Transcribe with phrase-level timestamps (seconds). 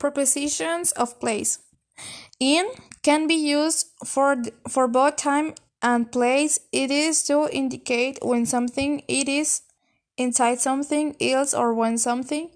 [0.00, 1.60] Prepositions of place.
[2.40, 2.66] In
[3.02, 6.58] can be used for, for both time and place.
[6.72, 9.62] It is to indicate when something it is
[10.16, 12.50] inside something else or when something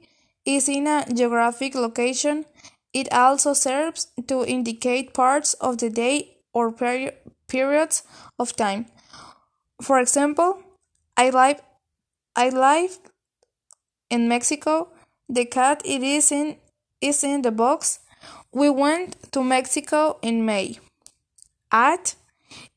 [0.45, 2.45] is in a geographic location.
[2.93, 7.11] It also serves to indicate parts of the day or peri
[7.49, 8.05] periods
[8.39, 8.87] of time.
[9.83, 10.63] For example,
[11.17, 11.61] I live
[12.37, 12.99] I live
[14.11, 14.89] in Mexico.
[15.29, 16.57] The cat it is in
[17.05, 18.01] is in the box.
[18.53, 20.79] We went to Mexico in May.
[21.71, 22.15] At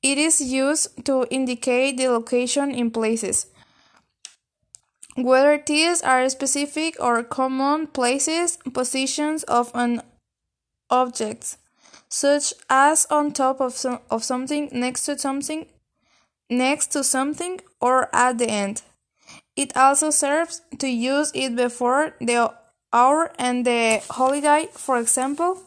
[0.01, 3.47] it is used to indicate the location in places.
[5.15, 10.01] Whether these are specific or common places, positions of an
[10.89, 11.57] object,
[12.09, 15.65] such as on top of, some, of something, next to something,
[16.49, 18.83] next to something, or at the end.
[19.55, 22.53] It also serves to use it before the
[22.93, 24.69] hour and the holiday.
[24.73, 25.61] For example,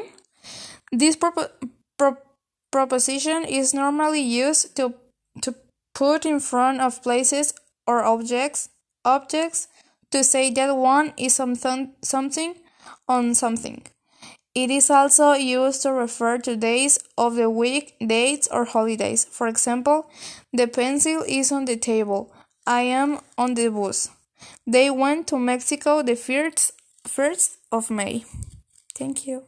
[0.92, 1.48] this propo
[1.98, 2.17] pro
[2.72, 4.94] proposition is normally used to
[5.42, 5.55] to
[5.94, 7.53] put in front of places
[7.86, 8.70] or objects
[9.05, 9.67] objects
[10.11, 12.55] to say that one is something something
[13.07, 13.83] on something.
[14.55, 19.25] It is also used to refer to days of the week, dates, or holidays.
[19.25, 20.09] For example,
[20.52, 22.33] the pencil is on the table.
[22.65, 24.09] I am on the bus.
[24.65, 26.71] They went to Mexico the 1st,
[27.07, 28.25] 1st of May.
[28.95, 29.43] Thank you.